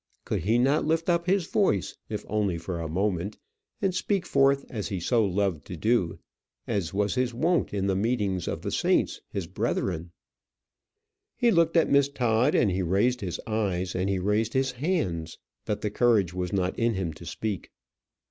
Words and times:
Could 0.25 0.45
he 0.45 0.57
not 0.57 0.83
lift 0.83 1.09
up 1.11 1.27
his 1.27 1.45
voice, 1.45 1.95
if 2.09 2.25
only 2.27 2.57
for 2.57 2.79
a 2.79 2.89
moment, 2.89 3.37
and 3.83 3.93
speak 3.93 4.25
forth 4.25 4.65
as 4.67 4.87
he 4.87 4.99
so 4.99 5.23
loved 5.23 5.63
to 5.67 5.77
do, 5.77 6.17
as 6.65 6.91
was 6.91 7.13
his 7.13 7.35
wont 7.35 7.71
in 7.71 7.85
the 7.85 7.95
meetings 7.95 8.47
of 8.47 8.63
the 8.63 8.71
saints, 8.71 9.21
his 9.29 9.45
brethren? 9.45 10.09
He 11.35 11.51
looked 11.51 11.77
at 11.77 11.87
Miss 11.91 12.09
Todd, 12.09 12.55
and 12.55 12.71
he 12.71 12.81
raised 12.81 13.21
his 13.21 13.39
eyes, 13.45 13.93
and 13.93 14.09
he 14.09 14.17
raised 14.17 14.53
his 14.53 14.71
hands, 14.71 15.37
but 15.65 15.81
the 15.81 15.91
courage 15.91 16.33
was 16.33 16.51
not 16.51 16.79
in 16.79 16.95
him 16.95 17.13
to 17.13 17.25
speak. 17.27 17.69